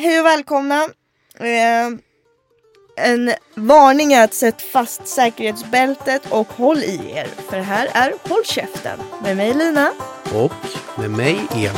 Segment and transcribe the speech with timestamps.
[0.00, 0.82] Hej och välkomna.
[1.34, 1.86] Eh,
[2.96, 7.26] en varning är att sätta fast säkerhetsbältet och håll i er.
[7.26, 9.92] För här är Håll käften med mig Lina.
[10.34, 10.52] Och
[10.98, 11.70] med mig Emil.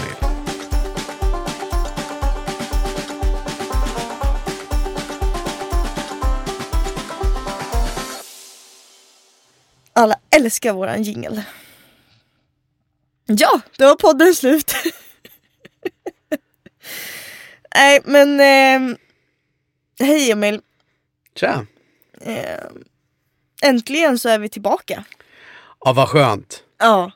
[9.93, 11.43] Alla älskar våran jingel.
[13.27, 14.75] Ja, då var podden slut.
[17.75, 18.97] Nej men eh,
[20.01, 20.61] Hej Emil.
[21.35, 21.67] Tja.
[22.21, 22.61] Eh,
[23.63, 25.05] äntligen så är vi tillbaka.
[25.85, 26.65] Ja, vad skönt.
[26.79, 27.13] Ja.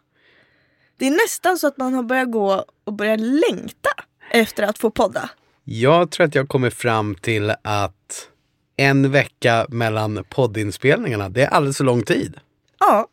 [0.97, 3.91] Det är nästan så att man har börjat gå och börjat längta
[4.31, 5.31] efter att få podda.
[5.65, 8.29] Jag tror att jag kommer fram till att
[8.77, 12.41] en vecka mellan poddinspelningarna, det är alldeles för lång tid.
[12.79, 13.09] Ja.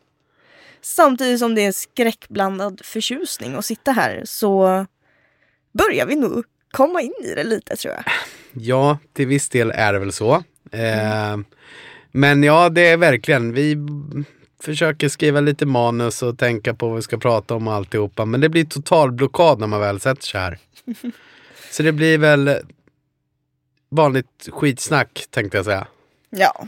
[0.81, 4.85] Samtidigt som det är skräckblandad förtjusning att sitta här så
[5.71, 8.03] börjar vi nog komma in i det lite tror jag.
[8.51, 10.33] Ja, till viss del är det väl så.
[10.71, 11.37] Eh,
[12.11, 13.77] men ja, det är verkligen, vi
[14.63, 18.25] försöker skriva lite manus och tänka på vad vi ska prata om och alltihopa.
[18.25, 20.57] Men det blir total blockad när man väl sätter sig här.
[21.71, 22.57] Så det blir väl
[23.89, 25.87] vanligt skitsnack tänkte jag säga.
[26.29, 26.67] Ja.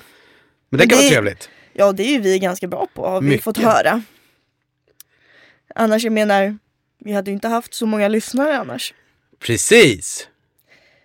[0.70, 1.50] Men det kan det- vara trevligt.
[1.74, 3.44] Ja, det är ju vi ganska bra på har vi Mycket.
[3.44, 4.02] fått höra.
[5.76, 6.58] Annars, jag menar,
[7.00, 8.94] vi hade ju inte haft så många lyssnare annars.
[9.46, 10.28] Precis!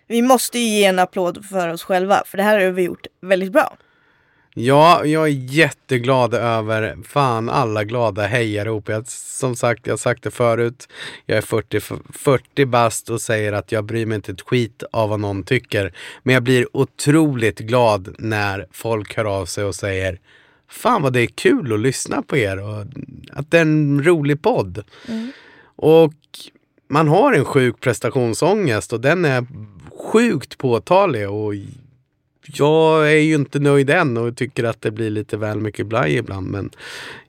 [0.07, 3.07] Vi måste ju ge en applåd för oss själva, för det här har vi gjort
[3.21, 3.77] väldigt bra.
[4.53, 8.89] Ja, jag är jätteglad över fan alla glada hejarop.
[8.89, 10.87] Jag, som sagt, jag har sagt det förut.
[11.25, 11.79] Jag är 40,
[12.13, 15.93] 40 bast och säger att jag bryr mig inte ett skit av vad någon tycker.
[16.23, 20.19] Men jag blir otroligt glad när folk hör av sig och säger
[20.69, 22.85] Fan vad det är kul att lyssna på er och
[23.31, 24.83] att det är en rolig podd.
[25.75, 26.13] Och
[26.89, 29.45] man har en sjuk prestationsångest och den är
[30.11, 31.53] sjukt påtaglig och
[32.53, 36.15] jag är ju inte nöjd än och tycker att det blir lite väl mycket blaj
[36.15, 36.47] ibland.
[36.47, 36.71] Men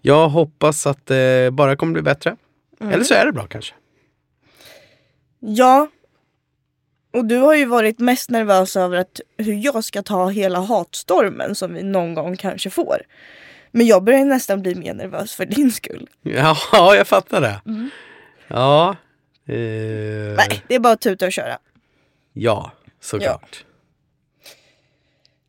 [0.01, 2.37] jag hoppas att det bara kommer bli bättre.
[2.81, 3.75] Eller så är det bra kanske.
[5.41, 5.89] Ja.
[7.13, 11.55] Och du har ju varit mest nervös över att hur jag ska ta hela hatstormen
[11.55, 13.03] som vi någon gång kanske får.
[13.71, 16.09] Men jag börjar nästan bli mer nervös för din skull.
[16.23, 17.61] Ja, jag fattar det.
[18.49, 18.97] Ja.
[19.55, 21.59] Eh, Nej, det är bara att tuta och köra.
[22.33, 23.65] Ja, såklart.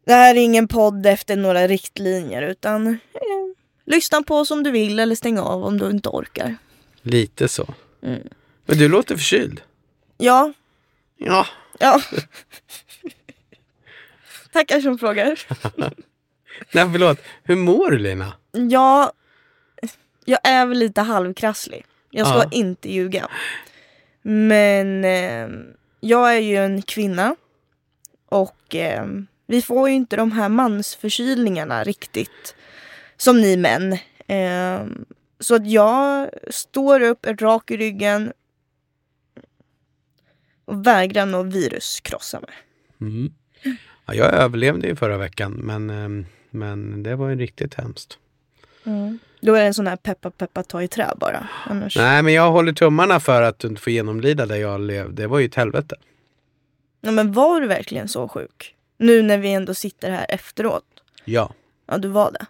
[0.05, 2.97] Det här är ingen podd efter några riktlinjer utan eh,
[3.85, 6.55] lyssna på som du vill eller stäng av om du inte orkar.
[7.01, 7.73] Lite så.
[8.03, 8.21] Mm.
[8.65, 9.61] Men du låter förkyld.
[10.17, 10.53] Ja,
[11.17, 11.47] Ja.
[11.79, 12.01] ja.
[14.53, 15.27] Tackar som frågar.
[16.71, 17.19] Nej, förlåt.
[17.43, 18.33] Hur mår du Lina?
[18.51, 19.11] Ja,
[20.25, 21.85] jag är väl lite halvkrasslig.
[22.09, 22.49] Jag ska Ja.
[22.51, 23.29] inte ljuga.
[24.21, 25.49] Men eh,
[25.99, 27.35] jag är ju en kvinna.
[28.25, 29.05] Och eh,
[29.47, 32.55] vi får ju inte de här mansförkylningarna riktigt.
[33.17, 33.93] Som ni män.
[34.27, 34.85] Eh,
[35.39, 38.33] så att jag står upp rak i ryggen.
[40.65, 42.53] Och vägrar något viruskrossa mig.
[43.01, 43.33] Mm.
[44.05, 48.19] Ja, jag överlevde ju förra veckan men, ehm, men det var ju riktigt hemskt.
[49.41, 51.47] Då är det en sån här peppa peppa ta i trä bara.
[51.65, 51.97] Annars...
[51.97, 55.21] Nej men jag håller tummarna för att du inte får genomlida det jag levde.
[55.21, 55.95] Det var ju ett helvete.
[57.01, 58.75] Ja, men var du verkligen så sjuk?
[58.97, 60.83] Nu när vi ändå sitter här efteråt.
[61.25, 61.53] Ja.
[61.87, 62.45] Ja, du var det.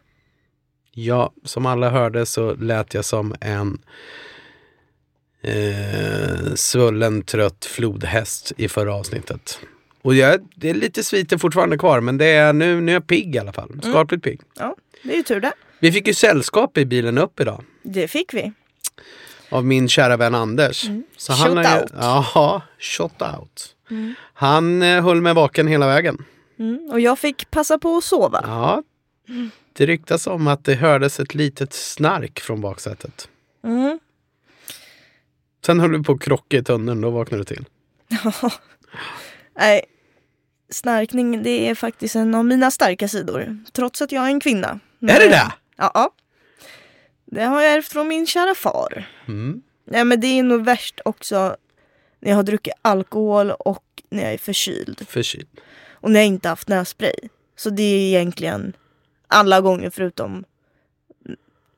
[0.91, 3.81] Ja, som alla hörde så lät jag som en
[5.41, 9.59] eh, svullen trött flodhäst i förra avsnittet.
[10.01, 13.07] Och jag, det är lite sviter fortfarande kvar men det är, nu, nu är jag
[13.07, 13.79] pigg i alla fall.
[13.83, 14.41] Skapligt pigg.
[14.59, 15.53] Ja, det är ju tur det.
[15.81, 17.63] Vi fick ju sällskap i bilen upp idag.
[17.83, 18.51] Det fick vi.
[19.49, 20.85] Av min kära vän Anders.
[21.17, 21.91] Så han Shout har ju- out.
[21.99, 23.75] Ja, shot out.
[24.33, 26.25] Han eh, höll mig vaken hela vägen.
[26.59, 26.89] Mm.
[26.91, 28.43] Och jag fick passa på att sova.
[28.47, 28.83] Ja,
[29.73, 33.29] det ryktas om att det hördes ett litet snark från baksätet.
[33.63, 33.99] Mm.
[35.65, 37.65] Sen höll vi på att krocka i tunneln, då vaknade du till.
[39.59, 39.81] Nej,
[40.69, 43.57] snarkning det är faktiskt en av mina starka sidor.
[43.71, 44.79] Trots att jag är en kvinna.
[45.01, 45.51] Är det det?
[45.81, 46.09] Ja.
[47.25, 49.09] Det har jag ärvt från min kära far.
[49.27, 49.61] Mm.
[49.85, 51.55] Nej men det är nog värst också
[52.19, 55.07] när jag har druckit alkohol och när jag är förkyld.
[55.07, 55.47] Förkyld.
[55.91, 57.15] Och när jag inte haft nässpray.
[57.55, 58.73] Så det är egentligen
[59.27, 60.45] alla gånger förutom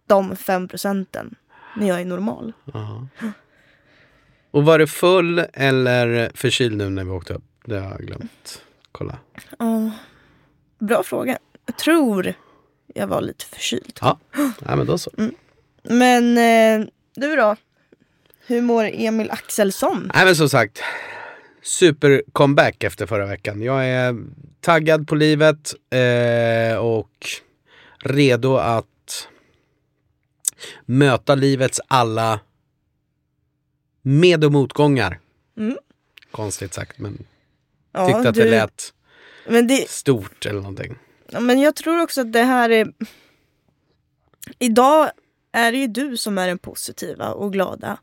[0.07, 1.35] de fem procenten
[1.75, 2.53] när jag är normal.
[2.73, 3.07] Ja.
[4.51, 7.43] Och var du full eller förkyld nu när vi åkte upp?
[7.65, 8.61] Det har jag glömt.
[8.91, 9.17] Kolla.
[9.59, 9.91] Ja,
[10.79, 11.37] bra fråga.
[11.65, 12.33] Jag tror
[12.93, 13.99] jag var lite förkyld.
[14.01, 14.19] Ja,
[14.65, 15.11] ja men då så.
[15.83, 17.55] Men eh, du då?
[18.45, 20.11] Hur mår Emil Axelsson?
[20.15, 20.81] Nej men som sagt.
[21.61, 23.61] super comeback efter förra veckan.
[23.61, 24.15] Jag är
[24.61, 27.27] taggad på livet eh, och
[27.99, 29.27] redo att
[30.85, 32.39] möta livets alla
[34.01, 35.19] med och motgångar.
[35.57, 35.77] Mm.
[36.31, 37.25] Konstigt sagt men
[37.91, 38.93] Ja, tyckte att du- det lät
[39.67, 40.95] det, stort eller någonting.
[41.33, 42.93] Ja, men jag tror också att det här är...
[44.59, 45.11] Idag
[45.51, 47.97] är det ju du som är den positiva och glada.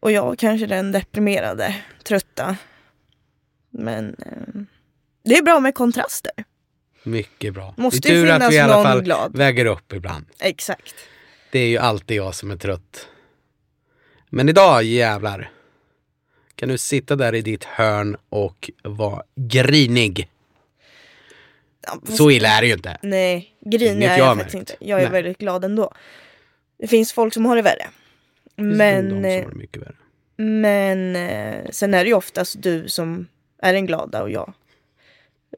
[0.00, 2.56] Och jag kanske den deprimerade, trötta.
[3.70, 4.62] Men eh,
[5.24, 6.32] det är bra med kontraster.
[7.02, 7.74] Mycket bra.
[7.76, 9.36] Måste det är tur att vi i alla fall glad.
[9.36, 10.26] väger upp ibland.
[10.38, 10.94] Exakt.
[11.50, 13.06] Det är ju alltid jag som är trött.
[14.30, 15.50] Men idag jävlar.
[16.54, 20.28] Kan du sitta där i ditt hörn och vara grinig.
[21.86, 22.98] Ja, Så illa är det ju inte.
[23.02, 24.76] Nej, grinig är jag jag faktiskt inte.
[24.80, 25.12] Jag är Nej.
[25.12, 25.92] väldigt glad ändå.
[26.78, 27.88] Det finns folk som har det värre.
[28.56, 29.94] Men, som eh, har det mycket värre.
[30.36, 33.28] men eh, sen är det ju oftast du som
[33.62, 34.52] är den glada och jag.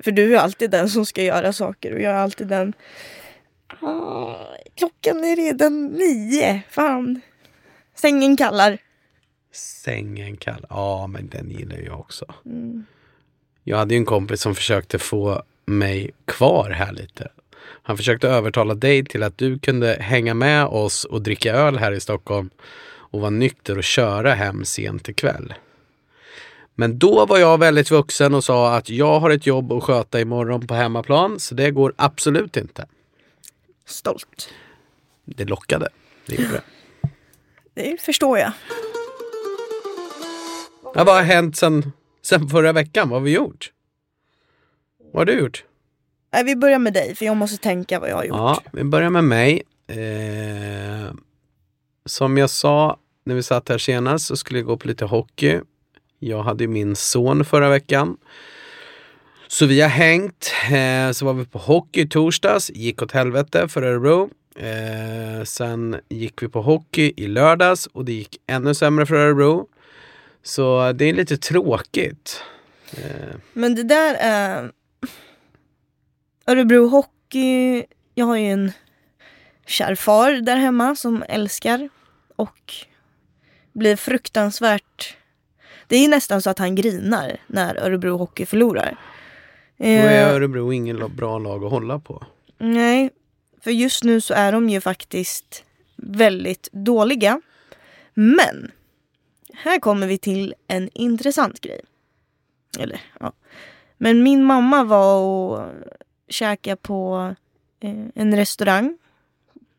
[0.00, 2.72] För du är alltid den som ska göra saker och jag är alltid den...
[3.80, 4.36] Ah,
[4.74, 7.20] klockan är redan nio, fan.
[7.94, 8.78] Sängen kallar.
[9.52, 10.66] Sängen kall.
[10.70, 12.34] Ja, men den gillar jag också.
[12.46, 12.86] Mm.
[13.64, 17.28] Jag hade ju en kompis som försökte få mig kvar här lite.
[17.82, 21.92] Han försökte övertala dig till att du kunde hänga med oss och dricka öl här
[21.92, 22.50] i Stockholm
[22.84, 25.54] och vara nykter och köra hem sent ikväll.
[26.74, 30.20] Men då var jag väldigt vuxen och sa att jag har ett jobb att sköta
[30.20, 32.86] imorgon på hemmaplan så det går absolut inte.
[33.86, 34.48] Stolt.
[35.24, 35.88] Det lockade.
[36.26, 36.62] Det gjorde det.
[37.74, 38.52] Det förstår jag.
[40.94, 41.92] Ja, vad har hänt sen,
[42.22, 43.08] sen förra veckan?
[43.08, 43.72] Vad har vi gjort?
[45.12, 45.64] Vad har du gjort?
[46.32, 48.36] Nej, vi börjar med dig för jag måste tänka vad jag har gjort.
[48.36, 49.62] Ja, vi börjar med mig.
[49.86, 51.14] Eh,
[52.06, 55.60] som jag sa när vi satt här senast så skulle jag gå på lite hockey.
[56.18, 58.16] Jag hade ju min son förra veckan.
[59.48, 60.52] Så vi har hängt.
[60.72, 62.70] Eh, så var vi på hockey i torsdags.
[62.70, 64.30] Gick åt helvete för Örebro.
[64.56, 69.68] Eh, sen gick vi på hockey i lördags och det gick ännu sämre för Örebro.
[70.42, 72.42] Så det är lite tråkigt.
[72.96, 74.72] Eh, Men det där är...
[76.46, 77.84] Örebro Hockey,
[78.14, 78.72] jag har ju en
[79.66, 81.88] kär far där hemma som älskar
[82.36, 82.74] och
[83.72, 85.16] blir fruktansvärt...
[85.86, 88.96] Det är nästan så att han grinar när Örebro Hockey förlorar.
[89.78, 92.26] då är Eh, Örebro ingen bra lag att hålla på.
[92.58, 93.10] nej,
[93.60, 95.64] för just nu så är de ju faktiskt
[95.96, 97.40] väldigt dåliga.
[98.14, 98.70] Men
[99.54, 101.80] här kommer vi till en intressant grej.
[102.78, 103.32] Eller ja.
[103.98, 105.68] Men min mamma var och
[106.32, 107.34] käka på
[107.80, 108.98] eh, en restaurang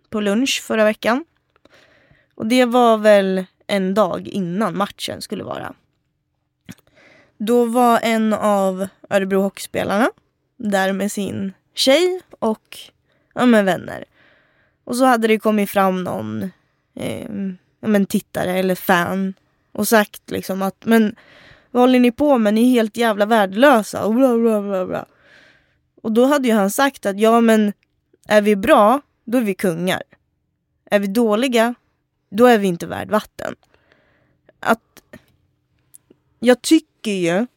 [0.09, 1.25] på lunch förra veckan.
[2.35, 5.73] Och det var väl en dag innan matchen skulle vara.
[7.37, 10.09] Då var en av Örebro hockeyspelarna
[10.57, 12.77] där med sin tjej och
[13.33, 14.05] ja, med vänner.
[14.83, 16.51] Och så hade det kommit fram någon
[16.95, 17.27] eh,
[17.79, 19.33] ja, men tittare eller fan
[19.71, 21.15] och sagt liksom att men
[21.71, 22.53] vad håller ni på med?
[22.53, 25.05] Ni är helt jävla värdelösa och bla bla bla bla.
[26.03, 27.73] Och då hade ju han sagt att ja men
[28.27, 30.03] är vi bra, då är vi kungar.
[30.85, 31.75] Är vi dåliga,
[32.29, 33.55] då är vi inte värd vatten.
[34.59, 35.03] Att
[36.39, 37.47] jag tycker ju,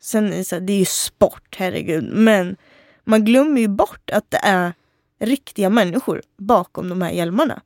[0.00, 2.56] sen är det, så här, det är ju sport, herregud, men
[3.04, 4.72] man glömmer ju bort att det är
[5.18, 7.62] riktiga människor bakom de här hjälmarna.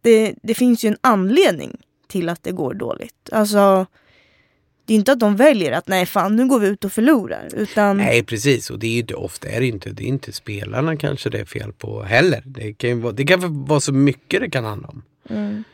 [0.00, 3.30] Det, det finns ju en anledning till att det går dåligt.
[3.32, 3.86] Alltså,
[4.88, 7.48] det är inte att de väljer att nej fan nu går vi ut och förlorar.
[7.54, 10.96] Utan Nej precis och det är ju ofta är det inte, det är inte spelarna
[10.96, 12.42] kanske det är fel på heller.
[12.46, 15.02] Det kan, vara, det kan vara så mycket det kan handla om.
[15.30, 15.64] Mm.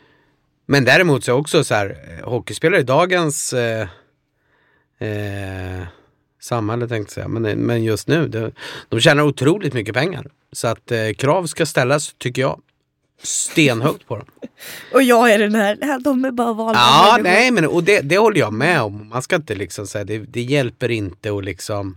[0.66, 3.88] Men däremot så är också så här, eh, hockeyspelare i dagens eh,
[4.99, 5.87] eh,
[6.40, 8.52] samhälle tänkte jag säga, men, men just nu, det,
[8.88, 10.26] de tjänar otroligt mycket pengar.
[10.52, 12.61] Så att eh, krav ska ställas, tycker jag,
[13.23, 14.26] stenhögt på dem.
[14.92, 17.85] Och jag är den här, "Nej, de är bara valda Ja, människor." nej men och
[17.85, 19.09] det, det håller jag med om.
[19.09, 21.97] Man ska inte liksom säga, det, det hjälper inte att liksom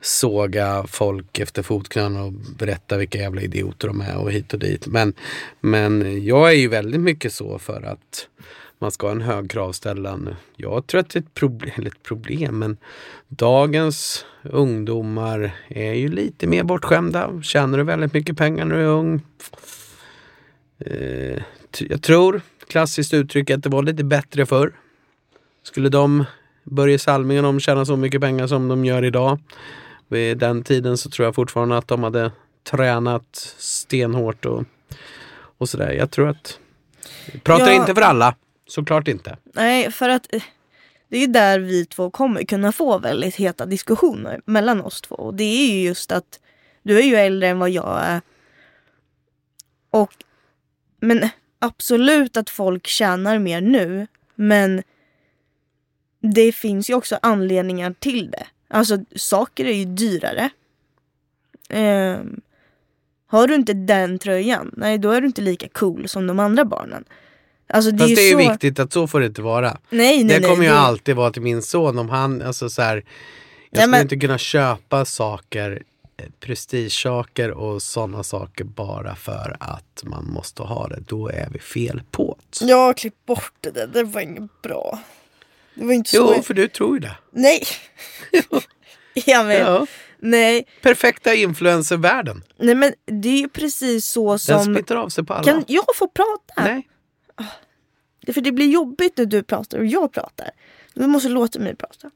[0.00, 4.86] såga folk efter fotknölarna och berätta vilka jävla idioter de är och hit och dit.
[4.86, 5.14] Men,
[5.60, 8.28] men jag är ju väldigt mycket så för att
[8.78, 10.34] man ska ha en hög kravställan.
[10.56, 12.76] Jag tror att det är ett problem, eller ett problem, men
[13.28, 17.42] dagens ungdomar är ju lite mer bortskämda.
[17.42, 19.20] Tjänar du väldigt mycket pengar när du är ung?
[20.78, 21.42] Eh,
[21.78, 24.72] jag tror, klassiskt uttryck, att det var lite bättre förr.
[25.62, 26.24] Skulle de,
[26.64, 29.38] Börje Salming och de tjäna så mycket pengar som de gör idag.
[30.08, 32.32] Vid den tiden så tror jag fortfarande att de hade
[32.70, 34.64] tränat stenhårt och,
[35.58, 35.92] och sådär.
[35.92, 36.58] Jag tror att...
[37.42, 37.72] Pratar Ja.
[37.72, 38.34] inte för alla,
[38.66, 39.36] såklart inte.
[39.54, 40.42] Nej, för att eh,
[41.08, 45.14] Det är där vi två kommer kunna få väldigt heta diskussioner mellan oss två.
[45.14, 46.40] Och det är ju just att
[46.82, 48.20] du är ju äldre än vad jag är.
[49.90, 50.12] Och
[51.00, 54.06] men absolut att folk tjänar mer nu.
[54.34, 54.82] Men
[56.20, 58.46] det finns ju också anledningar till det.
[58.68, 60.50] Alltså saker är ju dyrare.
[61.70, 62.40] Um,
[63.26, 66.64] har du inte den tröjan, nej då är du inte lika cool som de andra
[66.64, 67.04] barnen.
[67.68, 68.40] Alltså, det Fast är det är så...
[68.40, 69.78] ju viktigt att så får det inte vara.
[69.90, 72.68] Nej, nej, det nej, kommer ju det- alltid vara till min son om han, alltså
[72.70, 73.02] så här, jag
[73.70, 75.78] Nej, skulle men- inte kunna köpa saker, eh,
[76.40, 81.00] prestigesaker och sådana saker bara för att man måste ha det.
[81.06, 82.66] Då är vi fel på det.
[82.66, 84.98] Jag har klippt bort det där, det var inget bra.
[85.74, 86.42] Det var inte Jo, så...
[86.42, 87.16] för du tror ju det.
[87.30, 87.62] Nej!
[89.26, 89.86] Emil, Ja.
[90.18, 90.66] nej.
[90.82, 92.44] Perfekta influencervärlden.
[92.58, 94.64] nej men det är ju precis så Den som...
[94.64, 95.44] smittar av sig på alla.
[95.44, 96.54] Kan jag få prata?
[96.62, 96.88] Nej.
[98.26, 100.50] Det- För det blir jobbigt när du pratar och jag pratar.
[100.94, 102.10] Du måste låta mig prata.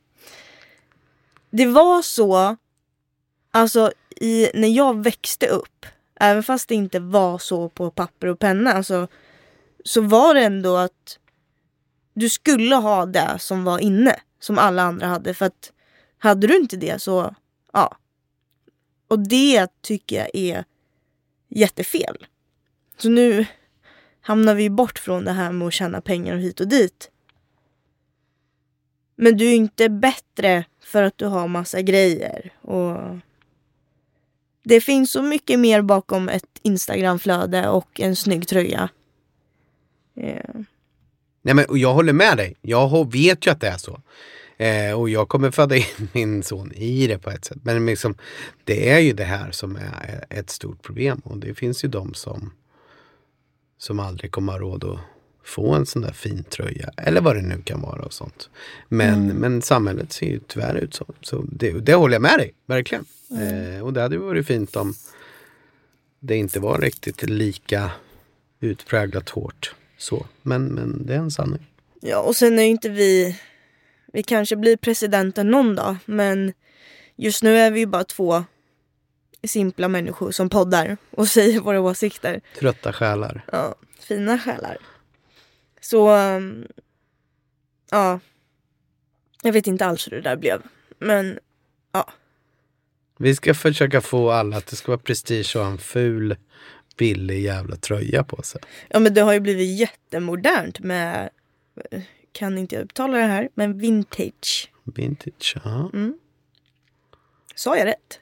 [1.50, 2.56] Det var så,
[3.50, 5.86] alltså i, när jag växte upp,
[6.20, 9.08] även fast det inte var så på papper och penna, alltså,
[9.84, 11.18] så var det ändå att
[12.14, 15.34] du skulle ha det som var inne, som alla andra hade.
[15.34, 15.72] För att
[16.18, 17.34] hade du inte det så,
[17.72, 17.96] ja.
[19.08, 20.64] Och det tycker jag är
[21.48, 22.26] jättefel.
[22.98, 23.46] Så nu
[24.20, 27.10] hamnar vi bort från det här med att tjäna pengar och hit och dit.
[29.16, 32.52] Men du är inte bättre för att du har massa grejer.
[32.60, 32.96] Och
[34.62, 38.88] det finns så mycket mer bakom ett Instagramflöde och en snygg tröja.
[40.16, 40.60] Eh,
[41.42, 42.56] Nej men och jag håller med dig.
[42.62, 44.00] Jag vet ju att det är så.
[44.56, 47.58] Eh, och jag kommer föda in min son i det på ett sätt.
[47.62, 48.14] Men liksom,
[48.64, 51.20] det är ju det här som är ett stort problem.
[51.24, 52.52] Och det finns ju de som,
[53.78, 54.98] som aldrig kommer ha råd att
[55.44, 56.90] få en sån där fin tröja.
[56.96, 58.50] Eller vad det nu kan vara och sånt.
[58.88, 61.06] Men, men samhället ser ju tyvärr ut så.
[61.20, 63.04] Så det, det håller jag med dig, verkligen.
[63.30, 64.94] Eh, och det hade ju varit fint om
[66.20, 67.90] det inte var riktigt lika
[68.60, 69.74] utpräglat hårt.
[69.98, 70.26] Så.
[70.42, 71.66] Men, men det är en sanning.
[72.00, 73.40] ja, och sen är ju inte vi...
[74.12, 76.52] Vi kanske blir presidenten någon dag, men
[77.16, 78.44] just nu är vi ju bara två
[79.44, 82.40] simpla människor som poddar och säger våra åsikter.
[82.58, 83.44] Trötta själar.
[83.52, 84.76] Ja, fina själar.
[85.80, 86.66] Så, um,
[87.90, 88.20] ja.
[89.42, 90.62] Jag vet inte alls hur det där blev.
[90.98, 91.38] Men
[93.22, 96.36] Vi ska försöka få alla att det ska vara prestige och en ful
[96.96, 98.60] billig jävla tröja på sig.
[98.88, 101.30] Ja men det har ju blivit jättemodernt med,
[102.32, 104.70] kan inte jag uttala det här, men vintage.
[104.84, 105.56] Vintage.
[105.64, 105.90] Ja.
[107.54, 108.20] Sa jag rätt?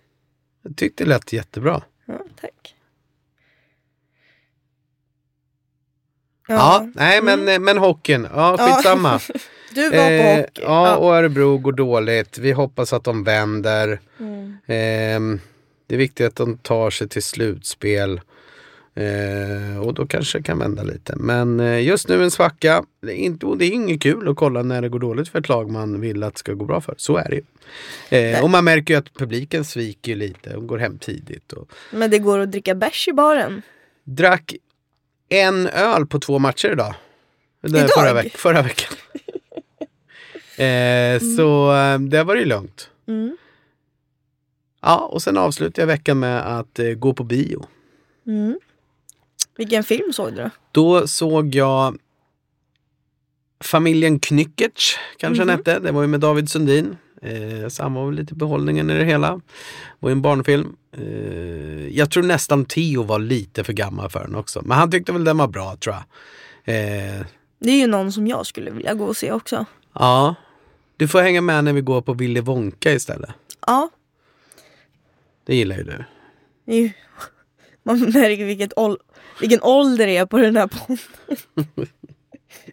[0.63, 1.83] Jag tyckte det lät jättebra.
[2.07, 2.75] Ja, tack.
[6.49, 8.29] Ja, nej men, eh, men hockeyn.
[8.35, 8.67] Ja, Ja.
[8.77, 9.21] skitsamma.
[9.79, 10.63] Du var på Eh, hockey.
[10.63, 12.39] ja, och Örebro går dåligt.
[12.39, 14.01] Vi hoppas att de vänder.
[14.21, 14.57] Mm.
[14.67, 15.41] Ehm,
[15.87, 18.21] det är viktigt att de tar sig till slutspel.
[18.95, 21.17] Eh, och då kanske det kan vända lite.
[21.17, 22.85] Men eh, just nu en svacka.
[23.03, 25.49] Det är, inte, det är inget kul att kolla när det går dåligt för ett
[25.49, 26.95] lag man vill att det ska gå bra för.
[26.99, 28.19] Så är det ju.
[28.19, 31.53] Eh, och man märker ju att publiken sviker lite och går hem tidigt.
[31.53, 33.63] Och Men det går att dricka bärs i baren.
[34.05, 34.55] drack
[35.29, 36.95] en öl på två matcher idag.
[37.67, 37.89] Idag?
[37.91, 38.93] Förra, veck förra veckan.
[40.61, 42.91] Eh, Så eh, det var ju lugnt.
[43.09, 43.37] Mm.
[44.83, 47.65] Ja, och sen avslutade jag veckan med att eh, gå på bio.
[48.27, 48.59] Mm.
[49.57, 50.51] Vilken film såg du då?
[50.73, 51.99] Då såg jag
[53.61, 55.79] Familjen Knyckertz, kanske den hette.
[55.79, 56.97] Det var ju med David Sundin.
[57.23, 59.31] Eh, så han var väl lite behållningen i det hela.
[59.33, 59.41] Det
[59.99, 60.77] var ju en barnfilm.
[60.97, 64.63] Eh, jag tror nästan Theo var lite för gammal för den också.
[64.65, 66.05] Men han tyckte väl den var bra tror jag.
[66.75, 67.25] Eh,
[67.61, 69.65] Det är ju någon som jag skulle vilja gå och se också.
[69.93, 70.35] ja.
[70.99, 73.31] Du får hänga med när vi går på Willy Wonka istället.
[73.67, 73.91] Ja,
[75.47, 76.05] Det gillar ju du.
[77.83, 78.99] man märker vilket ål...
[79.41, 80.99] vilken ålder det är på den här podden.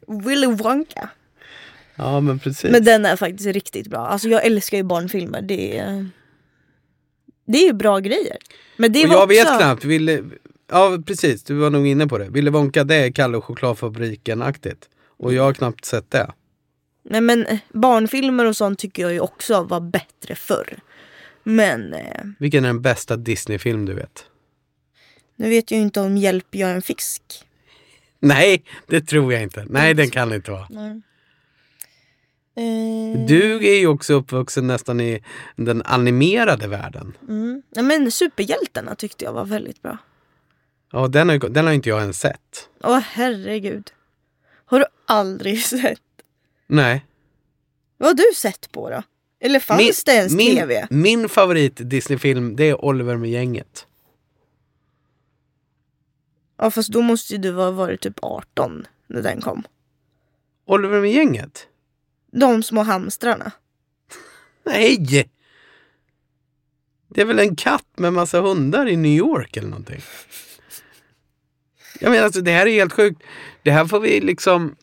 [0.26, 1.10] Willy Wonka.
[1.96, 2.72] Ja men precis.
[2.72, 4.08] Men den är faktiskt riktigt bra.
[4.08, 5.42] Alltså jag älskar ju barnfilmer.
[5.42, 6.10] Det är,
[7.48, 8.38] det är ju bra grejer.
[8.78, 9.36] Men det och var jag också...
[9.54, 10.24] vet knappt, Ville,
[10.72, 12.30] ja precis, du var nog inne på det.
[12.30, 14.90] Ville Wonka det är Kalle och chokladfabriken-aktigt.
[15.18, 16.32] Och jag har knappt sett det.
[17.10, 20.80] Nej men eh, barnfilmer och sånt tycker jag ju också var bättre förr.
[21.44, 24.26] Men eh, Vilken är den bästa Disney-film du vet?
[25.36, 27.22] nu vet jag ju inte om Hjälp jag är en fisk.
[28.20, 29.66] Nej, det tror jag inte.
[29.70, 30.68] Nej, den kan inte vara.
[30.70, 31.02] Nej.
[32.58, 35.24] Eh, Du är ju också uppvuxen nästan i
[35.56, 37.18] den animerade världen.
[37.28, 37.62] mm.
[37.70, 39.98] ja, men Superhjältarna tyckte jag var väldigt bra.
[40.92, 42.70] Ja, den har, ju- den har inte jag ens sett.
[42.84, 43.92] Åh herregud.
[44.66, 46.00] Har du aldrig sett?
[46.68, 47.06] Nej.
[47.98, 49.04] Vad har du sett på då?
[49.40, 50.88] Eller fanns det ens min, tv?
[50.90, 53.88] Min favorit Disney-film det är Oliver med gänget.
[56.58, 59.64] Ja fast då måste ju du ha varit typ 18 när den kom.
[60.66, 61.68] Oliver med gänget?
[62.32, 63.52] De små hamstrarna.
[64.64, 65.30] Nej!
[67.08, 70.02] Det är väl en katt med massa hundar i New York eller någonting.
[72.00, 73.22] Jag menar alltså det här är helt sjukt.
[73.64, 74.76] Det här får vi liksom...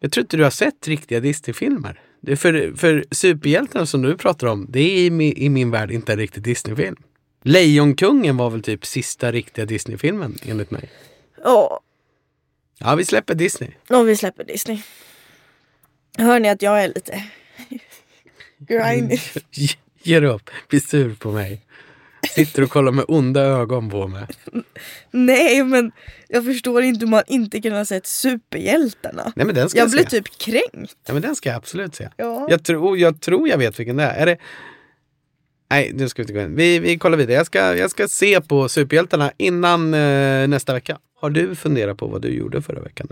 [0.00, 2.00] Jag tror inte du har sett riktiga Disney-filmer.
[2.36, 6.12] För, för superhjältarna som du pratar om, det är i, mi- i min värld inte
[6.12, 6.96] en riktig Disney-film.
[7.42, 10.90] Lejonkungen var väl typ sista riktiga Disney-filmen enligt mig.
[11.44, 11.80] Ja,
[12.80, 13.70] Ja, vi släpper Disney.
[13.88, 14.82] och vi släpper Disney.
[16.18, 17.24] Hör ni att jag är lite
[18.58, 19.18] grimy?
[20.02, 21.60] Ge- upp, blir sur på mig.
[22.46, 24.26] Sitter och kollar med onda ögon på mig.
[25.10, 25.92] Nej men
[26.28, 29.32] jag förstår inte hur man inte kan ha sett superhjältarna.
[29.36, 30.10] Nej men den ska Jag jag, blir se.
[30.10, 30.96] typ kränkt.
[31.06, 32.08] Ja men den ska jag absolut se.
[32.16, 32.46] Ja.
[32.50, 34.16] Jag, tror, jag tror jag vet vilken det är.
[34.22, 34.36] är det...
[35.70, 36.56] Nej, nu ska vi inte gå in.
[36.56, 37.34] Vi, vi kollar vidare.
[37.36, 40.98] Jag ska, jag ska se på superhjältarna innan eh, nästa vecka.
[41.20, 43.08] Har du funderat på vad du gjorde förra veckan?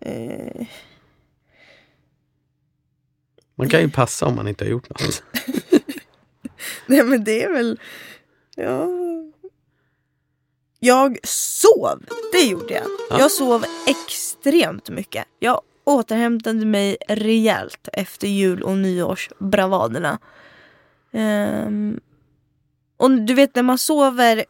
[0.00, 0.66] Eh,
[3.54, 5.22] Man kan ju passa om man inte har gjort något.
[6.86, 7.80] nej men det är väl...
[8.58, 8.88] Ja.
[10.80, 12.86] Jag sov, det gjorde jag.
[13.10, 13.18] Ja.
[13.18, 15.24] Jag sov extremt mycket.
[15.38, 20.18] Jag återhämtade mig rejält efter jul och nyårsbravaderna.
[21.12, 22.00] Ehm,
[22.96, 24.44] och du vet när man sover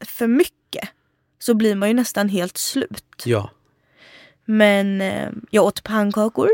[0.00, 0.88] för mycket
[1.38, 3.22] så blir man ju nästan helt slut.
[3.24, 3.50] Ja.
[4.44, 6.48] Men eh, jag åt pannkakor.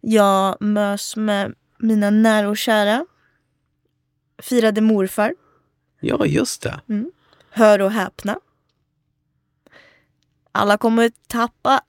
[0.00, 3.06] Jag mös med mina nära och kära.
[4.38, 5.34] Firade morfar.
[6.00, 6.80] Ja, just det.
[7.50, 8.40] Hör och häpna.
[10.52, 11.82] Alla kommer tappa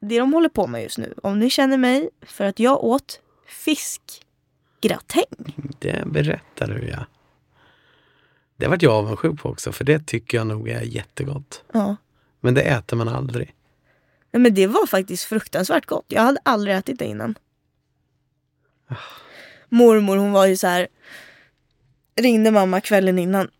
[0.00, 1.14] det de håller på med just nu.
[1.22, 5.24] Om ni känner mig för att jag åt fiskgratäng.
[5.78, 7.06] Det berättade du ja.
[8.56, 11.64] Det vart jag avundsjuk på också, för det tycker jag nog är jättegott.
[11.72, 11.96] Ja.
[12.40, 13.54] Men det äter man aldrig.
[14.30, 16.04] Nej, men det var faktiskt fruktansvärt gott.
[16.08, 17.34] Jag hade aldrig ätit det innan.
[19.68, 20.88] Mormor hon var ju så här.
[22.16, 23.50] Ringde mamma kvällen innan.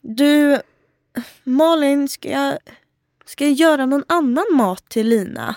[0.00, 0.60] Du
[1.44, 2.58] Malin, ska jag,
[3.24, 5.56] ska jag göra någon annan mat till Lina?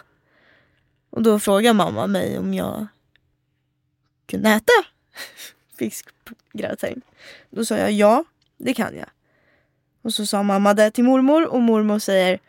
[1.09, 2.87] Och då frågade mamma mig om jag
[4.25, 4.71] kunde äta
[5.77, 7.01] fiskgratäng.
[7.49, 8.23] Då sa jag ja,
[8.57, 9.09] det kan jag.
[10.01, 12.39] Och så sa mamma det till mormor och mormor säger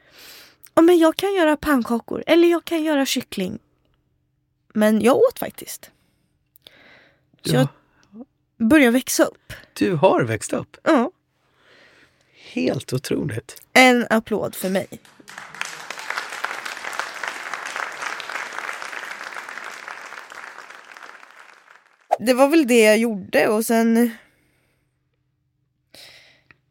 [0.74, 3.58] Ja, men jag kan göra pannkakor eller jag kan göra kyckling.
[4.74, 5.90] Men jag åt faktiskt.
[7.44, 7.68] Så jag
[8.60, 9.52] börjar växa upp.
[9.72, 10.76] Du har växt upp.
[10.82, 11.10] Ja,
[12.52, 13.62] Helt otroligt.
[13.72, 14.86] en applåd för mig.
[22.18, 24.10] Det var väl det jag gjorde och sen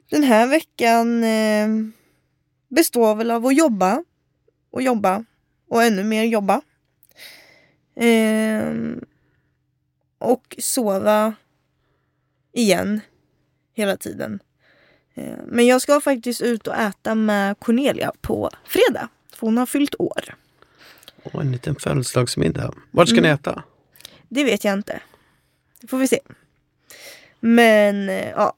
[0.10, 1.68] den här veckan eh,
[2.68, 4.04] består väl av att jobba
[4.72, 5.26] och jobba
[5.70, 6.62] och ännu mer jobba.
[7.96, 9.06] Ehm,
[10.18, 11.34] och sova
[12.54, 13.02] igen
[13.74, 14.40] hela tiden.
[15.14, 19.10] Eh, Men jag ska faktiskt ut och äta med Cornelia på fredag.
[19.34, 20.36] För hon har fyllt år.
[21.24, 22.74] Och en liten födelsedagsmiddag.
[22.92, 23.64] Vart ska ni äta?
[24.30, 25.02] Det vet jag inte.
[25.82, 26.20] Det får vi se.
[27.40, 28.54] Men eh, ja.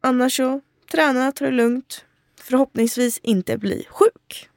[0.00, 0.60] Annars så
[0.92, 2.04] träna, ta det lugnt.
[2.40, 4.48] Förhoppningsvis inte bli sjuk.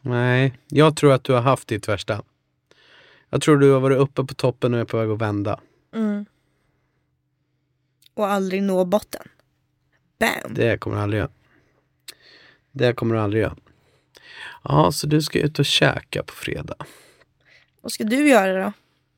[0.00, 2.22] Nej, jag tror att du har haft ditt värsta.
[3.30, 5.60] Jag tror du har varit uppe på toppen och är på väg att vända.
[8.20, 9.28] Och aldrig nå botten.
[10.18, 10.54] Bam!
[10.54, 11.30] Det kommer du aldrig göra.
[12.72, 13.56] Det kommer du aldrig göra.
[14.62, 16.74] Ja, så du ska ut och käka på fredag.
[17.80, 18.72] Vad ska du göra då?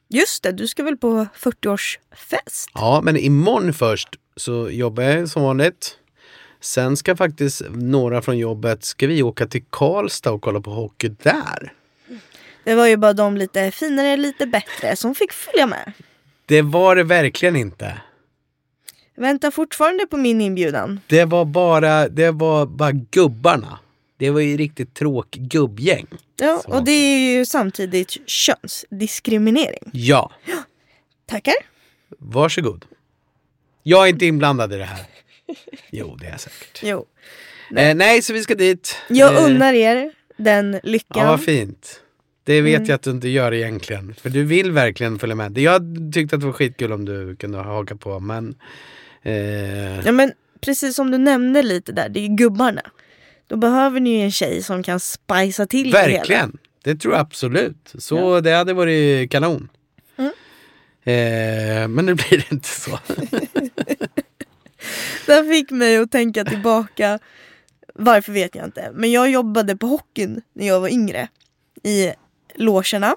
[0.09, 2.69] Just det, du ska väl på 40-årsfest?
[2.75, 5.99] Ja, men imorgon först så jobbar jag som vanligt.
[6.61, 11.09] Sen ska faktiskt några från jobbet, ska vi åka till Karlstad och kolla på hockey
[11.09, 11.73] där.
[12.65, 15.93] Det var ju bara de lite finare, lite bättre som fick följa med.
[16.47, 18.01] Det var det verkligen inte.
[19.17, 21.01] Väntar fortfarande på min inbjudan.
[21.07, 23.79] Det var bara, det var bara gubbarna.
[24.17, 26.07] Det var ju riktigt tråk gubbgäng.
[26.41, 29.91] Ja, och det är ju samtidigt könsdiskriminering.
[29.93, 30.33] Ja,
[31.27, 31.55] Tackar.
[32.19, 32.85] varsågod.
[33.83, 35.05] Jag är inte inblandad i det här.
[35.91, 36.81] Jo, det är jag säkert.
[36.83, 37.07] Jo.
[37.77, 38.97] Eh, nej, så vi ska dit.
[39.09, 41.23] Jag Eh, unnar er den lyckan.
[41.23, 42.01] Ja, vad fint.
[42.45, 42.89] Det vet Mm.
[42.89, 44.15] jag att du inte gör egentligen.
[44.15, 45.59] För du vill verkligen följa med.
[45.59, 45.83] Jag
[46.15, 48.55] tyckte att det var skitkul om du kunde haka på, men...
[49.23, 52.83] Eh, Ja men precis som du nämnde lite där, det är ju gubbarna.
[53.47, 56.19] Då behöver ni ju en tjej som kan spicea till det hela.
[56.19, 56.59] verkligen.
[56.85, 57.93] det tror jag absolut.
[57.99, 59.69] Så det hade varit kanon.
[60.17, 60.33] Mm.
[61.05, 62.99] Eh, men det blir inte så.
[65.27, 67.19] Det fick mig att tänka tillbaka.
[67.95, 68.91] Varför vet jag inte.
[68.95, 71.29] Men jag jobbade på hockeyn när jag var yngre.
[71.83, 72.13] I
[72.55, 73.17] logerna.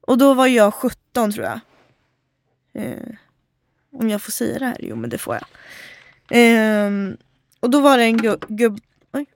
[0.00, 1.60] Och då var jag 17 tror jag.
[2.74, 3.14] Eh,
[3.92, 4.76] om jag får säga det här?
[4.80, 5.44] Jo men det får jag.
[6.30, 7.16] Ehm,
[7.60, 8.16] och då var det en
[8.48, 8.80] gubb...
[9.12, 9.26] Oj.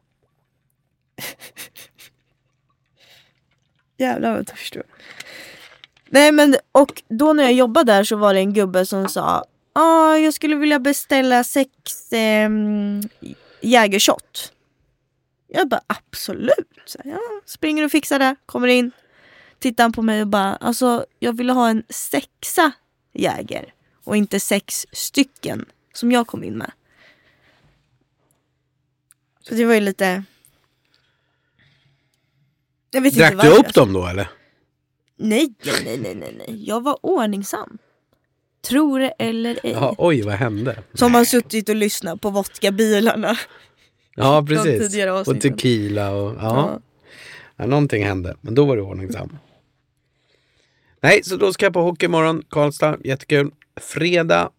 [3.98, 4.86] Jävlar vad törstig jag.
[6.08, 9.44] Nej men och då när jag jobbade där så var det en gubbe som sa
[9.72, 12.50] ah, jag skulle vilja beställa sex eh,
[13.60, 14.52] jägershot.
[15.48, 16.80] Jag bara absolut.
[16.84, 18.90] Så, jag springer och fixar det, kommer in.
[19.58, 22.72] Tittar han på mig och bara alltså jag ville ha en sexa
[23.12, 23.72] jäger.
[24.06, 26.72] Och inte sex stycken som jag kom in med.
[29.40, 30.24] Så det var ju lite...
[32.90, 34.30] Jag vet Drack inte du upp dem då eller?
[35.16, 36.68] Nej, nej, nej, nej, nej.
[36.68, 37.78] Jag var ordningsam.
[38.60, 39.72] Tror det eller ej.
[39.72, 40.82] Ja, oj, vad hände?
[40.94, 43.38] Som har suttit och lyssnat på vodkabilarna.
[44.14, 45.28] Ja, precis.
[45.28, 46.36] Och tequila och ja.
[46.40, 46.80] Ja.
[47.56, 47.66] ja.
[47.66, 49.38] Någonting hände, men då var det ordningsam.
[51.00, 53.50] Nej, så då ska jag på hockey imorgon, Karlstad, jättekul.
[53.80, 54.50] Fredag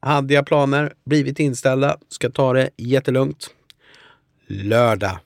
[0.00, 3.50] hade jag planer, blivit inställda, ska ta det jättelugnt.
[4.46, 5.18] Lördag,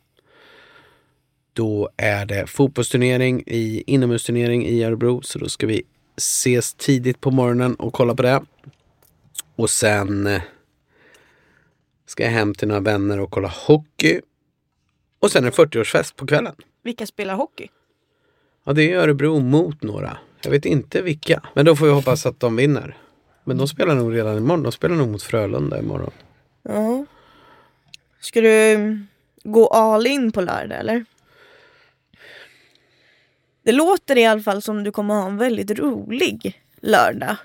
[1.53, 5.83] då är det fotbollsturnering i inomhusturnering i Örebro, så då ska vi
[6.17, 8.43] ses tidigt på morgonen och kolla på det.
[9.57, 10.43] Och sen eh,
[12.07, 14.21] ska jag hem till några vänner och kolla hockey.
[15.19, 16.55] Och sen en 40-årsfest på kvällen.
[16.83, 17.69] Vilka spelar hockey?
[18.65, 20.19] Ja, det är Örebro mot några.
[20.43, 21.43] Jag vet inte vilka.
[21.55, 22.97] Men då får vi hoppas att de vinner.
[23.49, 24.63] Men de spelar nog redan imorgon.
[24.63, 26.11] De spelar nog mot Frölunda imorgon.
[26.63, 27.05] Ja.
[28.21, 28.99] Ska du
[29.45, 31.05] gå all in på lördag eller?
[33.65, 37.37] Det låter i alla fall som du kommer ha en väldigt rolig lördag.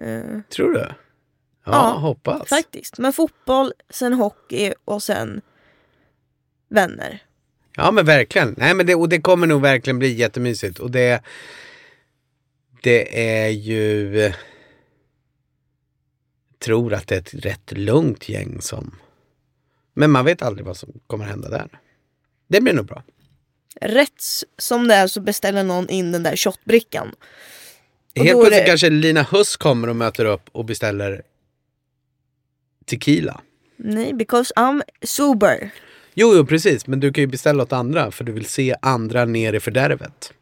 [0.00, 0.78] Eh, Tror du?
[0.80, 0.92] Ja,
[1.64, 2.48] Ja, hoppas.
[2.48, 2.98] faktiskt.
[2.98, 5.40] Men fotboll, sen hockey och sen
[6.68, 7.22] vänner.
[7.76, 8.54] Ja, men verkligen.
[8.58, 10.78] Nej, men det, och det kommer nog verkligen bli jättemysigt.
[10.78, 11.22] Och det,
[12.82, 14.32] det är ju...
[16.64, 18.94] Tror att det är ett rätt lugnt gäng som...
[19.94, 21.68] Men man vet aldrig vad som kommer hända där.
[22.48, 23.02] Det blir nog bra.
[23.80, 24.22] Rätt
[24.58, 27.14] som det är så beställer någon in den där shotbrickan.
[28.18, 31.22] Och Helt plötsligt det- kanske Lina Huss kommer och möter upp och beställer
[32.86, 33.40] tequila.
[33.76, 35.70] Nej, because I'm sober.
[36.14, 36.86] Jo, jo, precis.
[36.86, 40.32] Men du kan ju beställa åt andra för du vill se andra ner i fördärvet.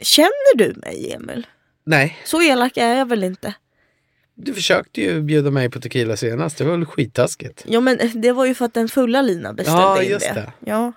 [0.00, 1.46] Känner du mig Emil?
[1.84, 3.54] Nej, Så elak är jag väl inte?
[4.34, 6.58] du försökte ju bjuda mig på tequila senast.
[6.58, 7.64] Det var väl skittaskigt.
[7.68, 10.34] Ja men det var ju för att den fulla Lina beställde Ja, in just det.
[10.34, 10.52] det.
[10.70, 10.92] Ja.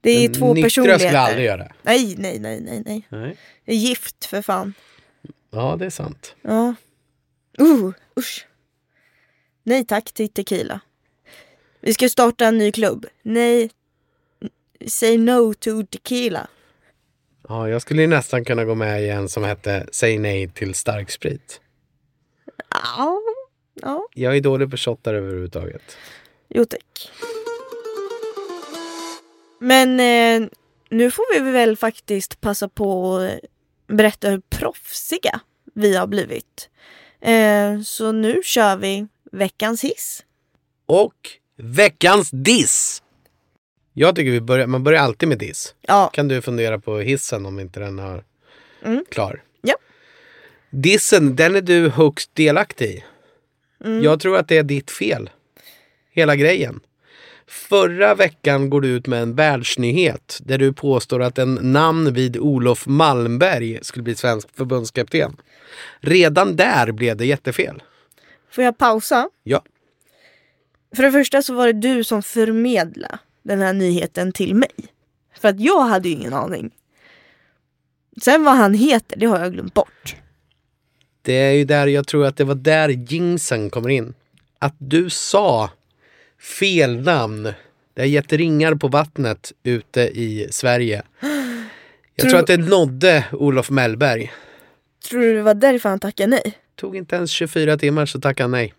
[0.00, 1.06] Det är Den två personligheter.
[1.06, 1.72] skulle aldrig göra.
[1.82, 3.06] Nej, nej, nej, nej, nej.
[3.08, 3.36] Nej.
[3.64, 4.74] Det är gift för fan.
[5.50, 6.34] Ja, det är sant.
[6.42, 6.74] Ja.
[7.60, 8.46] Uh, usch.
[9.62, 10.80] Nej tack till tequila.
[11.80, 13.06] Vi ska starta en ny klubb.
[13.22, 13.70] Nej.
[14.86, 16.46] Say no to tequila.
[17.48, 20.74] Ja, jag skulle ju nästan kunna gå med i en som hette Säg nej till
[20.74, 21.60] starksprit.
[22.70, 23.20] Ja.
[23.82, 25.96] Ja, Jag är dålig på shottar överhuvudtaget.
[26.48, 27.10] jo tack.
[29.58, 30.48] Men eh,
[30.90, 33.40] nu får vi väl faktiskt passa på att
[33.96, 35.40] berätta hur proffsiga
[35.74, 36.68] vi har blivit.
[37.20, 40.24] Eh, så nu kör vi veckans hiss.
[40.86, 41.14] Och
[41.56, 43.02] veckans diss!
[43.96, 45.74] Jag tycker vi börjar, man börjar alltid med diss.
[45.82, 48.24] Ja, Kan du fundera på hissen om inte den har
[48.84, 49.04] Mm.
[49.10, 49.42] klar?
[49.62, 49.74] Ja.
[50.70, 53.04] Dissen, den är du högst delaktig i.
[53.84, 54.02] Mm.
[54.04, 55.30] Jag tror att det är ditt fel.
[56.10, 56.80] Hela grejen.
[57.46, 62.36] Förra veckan går du ut med en världsnyhet där du påstår att en namn vid
[62.36, 65.36] Olof Malmberg skulle bli svensk förbundskapten.
[66.00, 67.82] Redan där blev det jättefel.
[68.50, 69.28] får jag pausa?
[69.42, 69.62] Ja.
[70.96, 74.70] För det första så var det du som förmedlade den här nyheten till mig.
[75.40, 76.70] För att jag hade ju ingen aning.
[78.22, 80.16] Sen vad han heter, det har jag glömt bort.
[81.22, 84.14] Det är ju där jag tror att det var där jinxen kommer in.
[84.58, 85.70] Att du sa
[86.58, 87.42] fel namn.
[87.94, 91.02] Det har gett ringar på vattnet ute i Sverige.
[91.20, 91.30] Jag
[92.22, 94.32] Tror- tror att det nådde Olof Mellberg.
[95.08, 96.58] Tror du det var därför han tackade nej?
[96.76, 98.74] Tog inte ens 24 timmar så tackade han nej.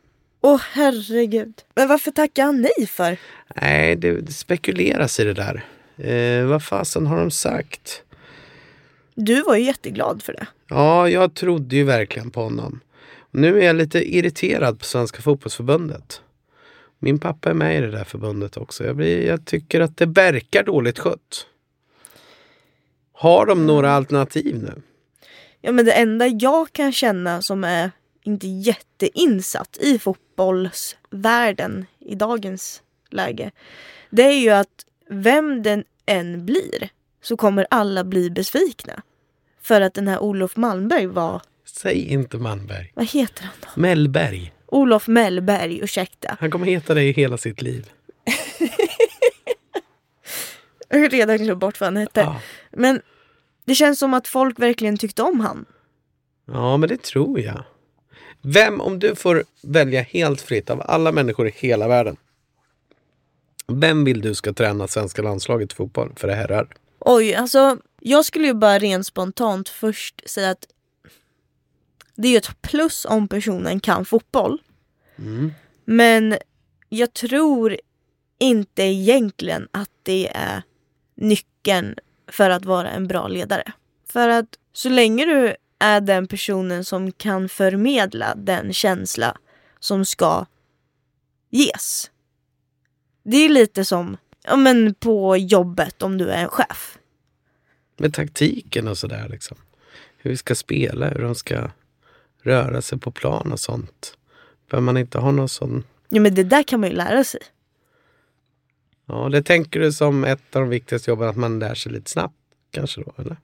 [0.46, 1.62] Åh herregud.
[1.76, 3.18] Men varför tackade han nej för?
[3.62, 5.66] Nej, det, det spekuleras i det där.
[5.98, 8.04] Eh, vad fasen har de sagt?
[9.16, 10.48] Du var ju jätteglad för det.
[10.70, 12.80] Ja, jag trodde ju verkligen på honom.
[13.32, 16.22] Nu är jag lite irriterad på Svenska fotbollsförbundet.
[17.00, 18.86] Min pappa är med i det där förbundet också.
[18.86, 21.48] Jag, blir, jag tycker att det verkar dåligt skött.
[23.14, 24.82] Har de några alternativ nu?
[25.62, 27.92] Ja men det enda jag kan känna som är
[28.26, 33.52] inte jätteinsatt i fotbollsvärlden i dagens läge.
[34.10, 36.90] Det är ju att vem den än blir
[37.22, 39.02] så kommer alla bli besvikna.
[39.62, 42.92] För att den här Olof Malmberg var, Säg inte Malmberg.
[42.96, 43.68] vad heter han då?
[43.82, 44.54] Mellberg.
[44.68, 46.38] Olof Mellberg, ursäkta.
[46.40, 47.90] Han kommer heta det i hela sitt liv.
[50.90, 52.20] Jag har redan glömt bort vad han hette.
[52.20, 52.42] Ja.
[52.72, 53.02] Men
[53.66, 55.66] det känns som att folk verkligen tyckte om han.
[56.48, 57.64] ja, men det tror jag.
[58.48, 62.18] Vem, om du får välja helt fritt av alla människor i hela världen.
[63.68, 66.68] Vem vill du ska träna svenska landslaget i fotboll för herrar?
[67.00, 70.68] Oj, alltså jag skulle ju bara rent spontant först säga att
[72.16, 74.62] det är ju ett plus om personen kan fotboll.
[75.18, 75.54] Mm.
[75.86, 76.38] Men
[76.90, 77.78] jag tror
[78.40, 80.64] inte egentligen att det är
[81.16, 81.96] nyckeln
[82.28, 83.72] för att vara en bra ledare.
[84.10, 85.56] För att så länge du
[85.86, 89.38] är den personen som kan förmedla den känsla
[89.80, 90.46] som ska
[91.50, 92.12] ges.
[93.24, 96.98] Det är lite som ja, men på jobbet om du är en chef.
[97.98, 99.58] Med taktiken och sådär liksom.
[100.18, 101.70] Hur vi ska spela, hur de ska
[102.42, 104.18] röra sig på plan och sånt.
[104.70, 105.84] För man inte har någon sån...
[106.10, 107.42] Ja men det där kan man ju lära sig.
[109.06, 112.12] Ja, det tänker du som ett av de viktigaste jobben, att man lär sig lite
[112.12, 112.36] snabbt
[112.72, 113.38] kanske då, eller?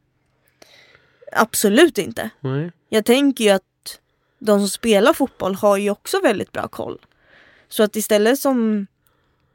[1.32, 2.30] Absolut inte.
[2.40, 2.72] Nej.
[2.90, 4.00] Jag tänker ju att
[4.40, 7.06] de som spelar fotboll har ju också väldigt bra koll.
[7.68, 8.88] Så att istället som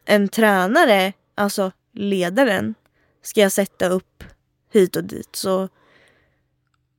[0.04, 2.74] en tränare, alltså ledaren,
[3.22, 4.24] ska jag sätta upp
[4.72, 5.68] hit och dit så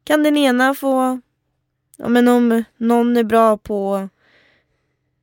[0.04, 1.22] kan den ena få,
[1.98, 4.10] ja men om någon är bra på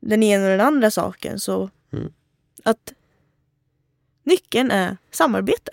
[0.00, 2.12] den ena och den andra saken så Mm.
[2.64, 2.92] att
[4.22, 5.72] nyckeln är samarbete.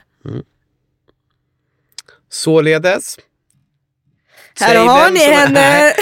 [2.30, 3.18] Således.
[4.60, 5.94] Här säg har ni henne!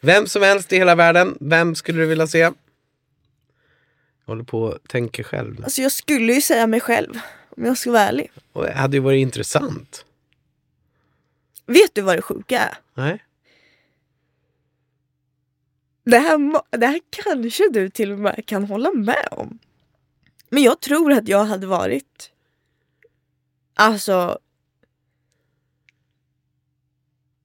[0.00, 2.38] Vem som helst i hela världen, vem skulle du vilja se?
[2.38, 2.54] Jag
[4.26, 5.64] håller på och tänker själv.
[5.64, 7.20] Alltså jag skulle ju säga mig själv
[7.56, 8.30] om jag ska vara ärlig.
[8.52, 10.04] Och det hade ju varit intressant.
[11.66, 12.78] Vet du vad det sjuka är?
[12.94, 13.24] Nej?
[16.04, 19.58] Det här, det här kanske du till och med kan hålla med om.
[20.50, 22.30] Men jag tror att jag hade varit...
[23.74, 24.38] Alltså...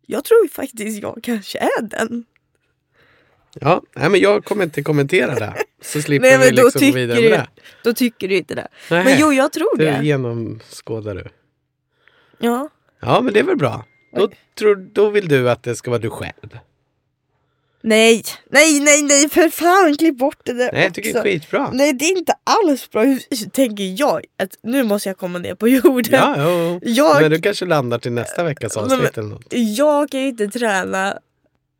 [0.05, 2.25] Jag tror faktiskt jag kanske är den.
[3.59, 5.53] Ja, nej, men jag kommer inte kommentera det.
[5.81, 7.47] Så slipper Nej, men vi liksom gå vidare du- med det.
[7.83, 8.67] Då tycker du inte det.
[8.89, 10.05] Nej, Men jo, jag tror det det.
[10.05, 11.23] genomskådar du.
[12.37, 12.69] Ja.
[12.99, 13.85] Ja, men det är väl bra.
[14.15, 16.59] Då, tror, då vill du att det ska vara du själv.
[17.85, 21.19] Nej, nej, nej, nej, för fan klipp bort det där Nej, jag tycker det är
[21.19, 21.29] också.
[21.29, 21.69] skitbra.
[21.73, 23.03] Nej, det är inte alls bra.
[23.03, 26.11] Hur tänker jag att nu måste jag komma ner på jorden.
[26.11, 26.79] Ja, jo.
[26.83, 29.45] Jag, Men du kanske landar till nästa veckas avsnitt eller något.
[29.49, 31.17] jag kan ju inte träna.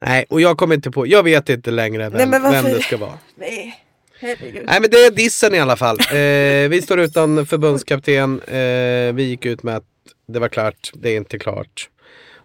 [0.05, 2.97] Nej, och jag kommer inte på, jag vet inte längre vem, Nej, vem det ska
[2.97, 3.19] vara.
[3.35, 3.83] Nej,
[4.19, 4.63] herregud.
[4.65, 5.97] Nej men det är dissen i alla fall.
[5.99, 8.41] Eh, vi står utan förbundskapten.
[8.41, 9.85] Eh, vi gick ut med att
[10.27, 11.89] det var klart, det är inte klart.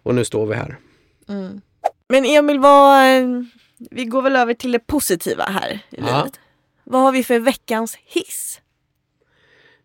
[0.02, 0.78] Och nu står vi här.
[2.08, 3.28] Men Emil, vad, eh,
[3.90, 6.16] vi går väl över till det positiva här i Ja.
[6.18, 6.40] livet.
[6.84, 8.60] Vad har vi för veckans hiss?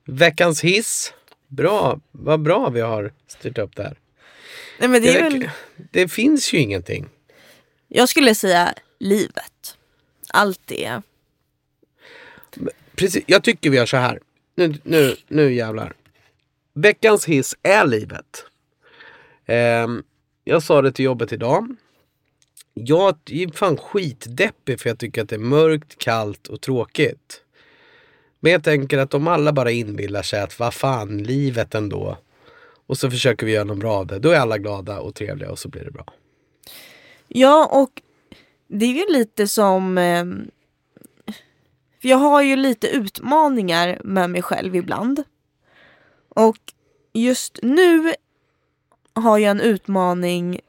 [0.05, 1.13] Veckans hiss.
[1.47, 3.97] Bra, vad bra vi har styrt upp det här.
[4.79, 5.49] Nej, men det Det, väl,
[5.91, 7.09] det finns ju ingenting.
[7.87, 9.77] jag skulle säga livet.
[10.29, 11.01] Allt det.
[12.95, 14.19] Precis, jag tycker vi gör så här.
[14.55, 15.93] Nu, nu, nu jävlar.
[16.73, 18.45] Veckans hiss är livet.
[19.45, 20.03] Ehm,
[20.43, 21.75] jag sa det till jobbet idag.
[22.73, 27.41] Jag är fan skitdeppig för jag tycker att det är mörkt, kallt och tråkigt.
[28.39, 32.17] Men jag tänker att om alla bara inbillar sig att vad fan, livet ändå.
[32.87, 34.19] Och så försöker vi göra något bra av det.
[34.19, 36.05] Då är alla glada och trevliga och så blir det bra.
[37.27, 38.01] Ja, och
[38.67, 39.97] det är ju lite som...
[39.97, 40.51] Ehm,
[42.01, 45.23] för jag har ju lite utmaningar med mig själv ibland.
[46.29, 46.57] Och
[47.13, 48.13] just nu
[49.13, 50.59] har jag en utmaning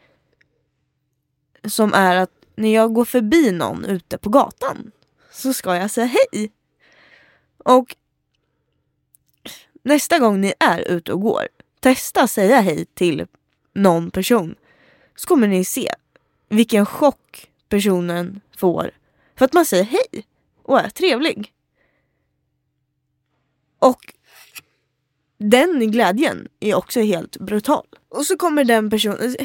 [1.64, 4.90] som är att när jag går förbi någon ute på gatan
[5.30, 6.52] så ska jag säga hej.
[7.58, 7.96] Och
[9.82, 11.48] nästa gång ni är ute och går,
[11.80, 13.26] testa säga hej till
[13.72, 14.54] någon person.
[15.16, 15.94] Så kommer ni se
[16.48, 18.90] vilken chock personen får
[19.36, 20.26] för att man säger hej
[20.62, 21.52] och är trevlig.
[23.78, 24.14] Och
[25.38, 27.86] den glädjen är också helt brutal.
[28.08, 29.36] Och så kommer den personen,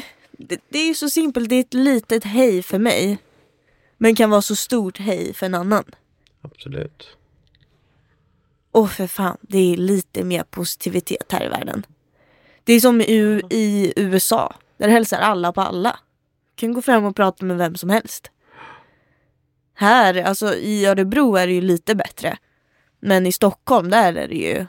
[0.48, 3.18] det, det är ju så simpelt, det är ett litet hej för mig.
[3.98, 5.84] Men kan vara så stort hej för en annan.
[6.40, 7.16] Absolut.
[8.70, 11.86] Och för fan, det är lite mer positivitet här i världen.
[12.64, 14.54] Det är som i, i USA.
[14.76, 15.98] Där hälsar alla på alla.
[16.54, 18.30] Du kan gå fram och prata med vem som helst.
[19.74, 22.38] Här, alltså i Örebro är det ju lite bättre.
[23.00, 24.66] Men i Stockholm, där är det ju...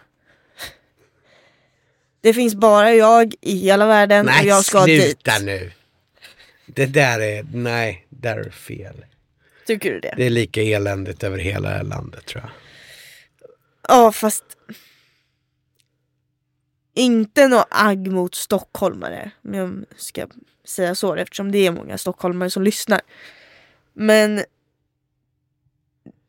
[2.21, 5.03] Det finns bara jag i hela världen och Nej, jag ska dit.
[5.03, 5.71] sluta nu.
[6.65, 9.05] Det där är, nej, där är fel.
[9.65, 10.13] Tycker du det?
[10.17, 12.51] Det är lika eländigt över hela landet tror jag.
[13.87, 14.43] Ja, fast...
[16.93, 19.31] Inte något agg mot stockholmare.
[19.43, 20.27] Om jag ska
[20.65, 23.01] säga så eftersom det är många stockholmare som lyssnar.
[23.93, 24.43] Men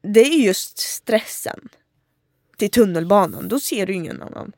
[0.02, 1.68] det är just stressen
[2.56, 3.48] till tunnelbanan.
[3.48, 4.52] Då ser du ingen annan.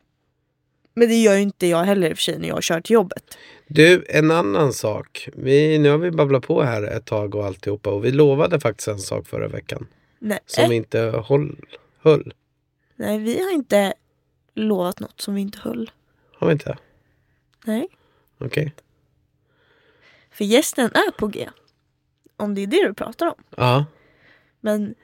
[0.94, 2.94] Men det gör ju inte jag heller i och för sig när jag kör till
[2.94, 3.38] jobbet.
[3.66, 5.28] Du, en annan sak.
[5.34, 8.88] Vi, nu har vi babblat på här ett tag och alltihopa och vi lovade faktiskt
[8.88, 9.86] en sak förra veckan.
[10.18, 11.56] Nej, Som vi inte håll,
[11.98, 12.34] höll.
[12.96, 13.94] nej vi har inte
[14.54, 15.90] lovat något som vi inte höll.
[16.34, 16.78] Har vi inte?
[17.64, 17.88] Nej.
[18.38, 18.74] Okej.
[20.30, 21.48] För gästen är på G.
[22.36, 23.34] Om det är det du pratar om.
[23.56, 23.84] Ja.
[24.60, 24.94] Men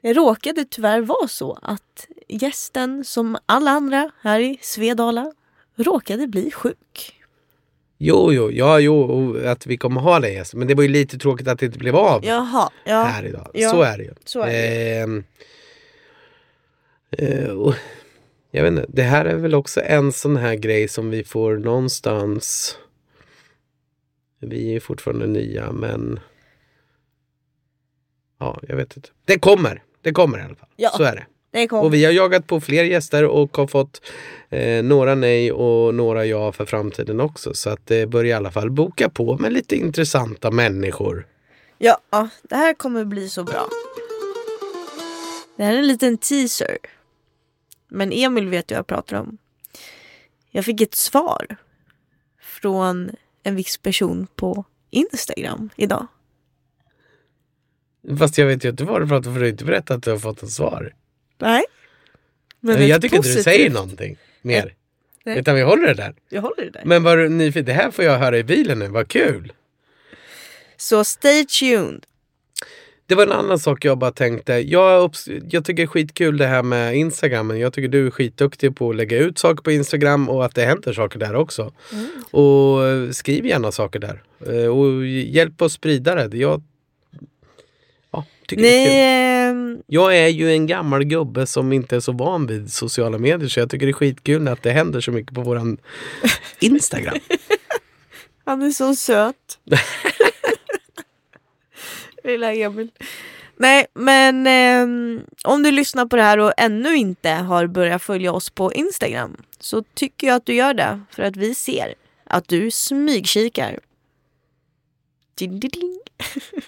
[0.00, 5.32] det råkade tyvärr vara så att gästen, som alla andra här i Svedala,
[5.76, 7.16] råkade bli sjuk.
[7.98, 10.54] Jo, jo, ja, jo, att vi kommer ha det gäst.
[10.54, 13.02] Men det var ju lite tråkigt att det inte blev av Jaha, ja.
[13.02, 13.50] här idag.
[13.54, 14.14] Ja, Så är det ju.
[14.24, 14.98] så är det.
[14.98, 15.24] Ehm,
[17.10, 17.74] eh, och,
[18.50, 21.56] jag vet inte, det här är väl också en sån här grej som vi får
[21.56, 22.76] någonstans.
[24.38, 26.20] Vi är fortfarande nya men.
[28.38, 29.08] Ja, jag vet inte.
[29.24, 29.82] Det kommer.
[30.02, 30.68] Det kommer i alla fall.
[30.76, 30.90] Ja.
[30.90, 31.26] Så är det.
[31.70, 34.02] Och vi har jagat på fler gäster och har fått
[34.50, 37.54] eh, några nej och några ja för framtiden också.
[37.54, 41.26] Så att det börjar i alla fall boka på med lite intressanta människor.
[41.78, 43.68] Ja, ja, det här kommer bli så bra.
[45.56, 46.78] Det här är en liten teaser.
[47.88, 49.38] Men Emil vet ju vad jag pratar om.
[50.50, 51.56] Jag fick ett svar
[52.40, 53.10] från
[53.42, 56.06] en viss person på Instagram idag.
[58.18, 60.02] Fast jag vet ju inte vad du pratar om för du har inte berättat att
[60.02, 60.92] du har fått ett svar.
[61.38, 61.62] Nej.
[62.60, 64.74] Men jag tycker inte du positivt- säger någonting mer.
[65.24, 65.38] Nej.
[65.38, 66.14] Utan vi håller det där.
[66.28, 66.82] Jag håller det där.
[66.84, 67.64] Men var du nyfiken?
[67.64, 69.52] Det här får jag höra i bilen nu, vad kul!
[70.76, 72.06] Så stay tuned.
[73.06, 74.52] Det var en annan sak jag bara tänkte.
[74.52, 75.14] Jag,
[75.50, 77.46] jag tycker det är skitkul det här med Instagram.
[77.46, 80.54] Men jag tycker du är skitduktig på att lägga ut saker på Instagram och att
[80.54, 81.72] det händer saker där också.
[82.30, 84.22] Och eh, skriv gärna saker där.
[84.46, 86.36] Eh, Och hjälp oss sprida det.
[86.38, 86.62] Jag
[88.50, 88.92] tycker det är kul.
[88.92, 93.18] Nej, ehm, Jag är ju en gammal gubbe som inte är så van vid sociala
[93.18, 95.78] medier så jag tycker det är skitkul att det händer så mycket på våran
[96.60, 97.18] Instagram.
[98.44, 99.58] han är så söt.
[102.24, 102.90] Lilla Emil.
[103.56, 108.32] Nej, men ehm, om du lyssnar på det här och ännu inte har börjat följa
[108.32, 112.48] oss på Instagram så tycker jag att du gör det för att vi ser att
[112.48, 113.78] du smygkikar.
[115.34, 115.98] Ding, ding, ding.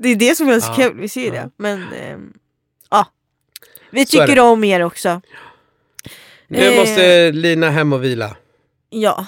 [0.00, 1.32] Det är det som är så Ja, kul, vi ser ju ja.
[1.32, 1.50] det.
[1.56, 2.32] Men ehm,
[2.90, 3.06] ja,
[3.90, 5.20] vi Så tycker om er också.
[6.46, 6.76] Nu Eh.
[6.80, 8.36] måste Lina hem och vila.
[8.90, 9.26] Ja.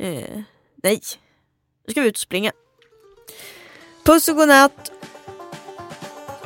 [0.00, 0.40] Eh,
[0.82, 1.00] nej.
[1.86, 2.52] Nu ska vi ut och springa.
[4.04, 4.90] Puss och godnatt.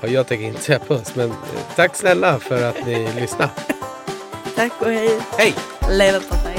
[0.02, 1.36] Ja, jag tänker inte säga puss men eh,
[1.76, 3.50] tack snälla för att ni lyssnade.
[4.56, 5.20] Tack och hej.
[5.38, 5.54] Hej!
[5.90, 6.56] Leverpastej.